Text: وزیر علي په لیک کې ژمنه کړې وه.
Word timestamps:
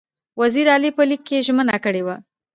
وزیر 0.41 0.67
علي 0.75 0.91
په 0.97 1.03
لیک 1.09 1.21
کې 1.27 1.45
ژمنه 1.47 1.77
کړې 1.85 2.01
وه. 2.05 2.15